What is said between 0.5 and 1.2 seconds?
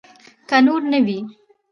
نور نه وي.